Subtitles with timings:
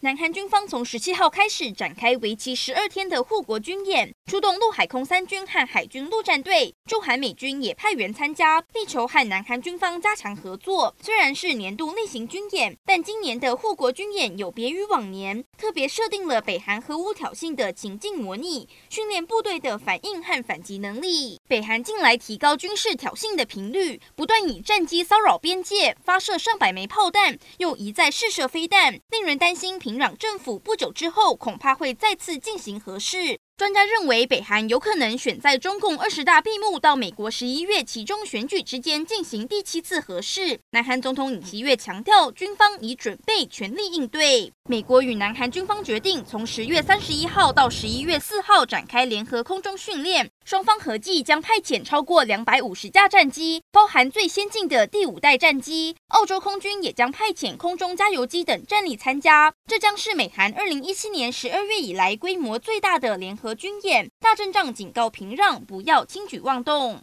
[0.00, 10.94] 南韩军方从十七号开始展开为期十二天的护国军演，出动陆海空三军和海军陆战队，驻韩美军也派员参加，力求和南韩军方加强合作。
[11.02, 21.40] 虽然是年度例行军演，但今年的护国军演有别于往年，特别设定了北韩核武挑衅的情境模拟，训练部队的反应和反击能力。
[21.48, 29.76] 北韩近来提高军事挑衅的频率，不断以战机骚扰边界，发射上百枚炮弹，又一再试射飞弹，令人担心。
[29.88, 33.38] 平壤政府不久之后恐怕会再次进行核试。
[33.56, 40.60] 专家认为，北韩有可能选在中共二十大闭幕到美国十一月期中选举之间进行第七次核试。
[40.72, 44.52] 南韩总统尹锡悦强调，军方已准备全力应对。
[44.68, 55.94] 美国与南韩军方决定从十月三十一号到十一月四号展开联合空中训练，双方合计将派遣超过两百五十架战机，包含最先进的第五代战机。
[56.06, 59.52] 澳洲空军也将派遣空中加油机等战力参加。
[59.66, 63.54] 这将是美韩二零一七年十二月以来规模最大的联合。
[63.54, 66.96] 军演，大阵仗警告平壤不要轻举妄动。